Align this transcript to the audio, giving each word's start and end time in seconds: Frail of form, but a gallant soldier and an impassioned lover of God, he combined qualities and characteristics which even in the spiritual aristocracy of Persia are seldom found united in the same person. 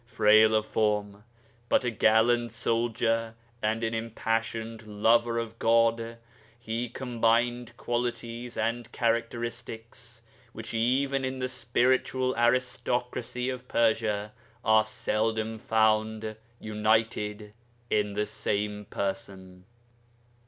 Frail 0.07 0.55
of 0.55 0.65
form, 0.65 1.23
but 1.69 1.83
a 1.85 1.91
gallant 1.91 2.51
soldier 2.51 3.35
and 3.61 3.83
an 3.83 3.93
impassioned 3.93 4.87
lover 4.87 5.37
of 5.37 5.59
God, 5.59 6.17
he 6.59 6.89
combined 6.89 7.77
qualities 7.77 8.57
and 8.57 8.91
characteristics 8.91 10.23
which 10.53 10.73
even 10.73 11.23
in 11.23 11.37
the 11.37 11.47
spiritual 11.47 12.33
aristocracy 12.35 13.47
of 13.51 13.67
Persia 13.67 14.33
are 14.65 14.85
seldom 14.85 15.59
found 15.59 16.35
united 16.59 17.53
in 17.91 18.13
the 18.15 18.25
same 18.25 18.85
person. 18.85 19.65